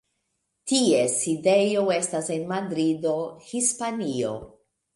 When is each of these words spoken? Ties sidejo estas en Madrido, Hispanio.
Ties 0.71 1.17
sidejo 1.17 1.83
estas 1.97 2.31
en 2.37 2.47
Madrido, 2.55 3.15
Hispanio. 3.53 4.35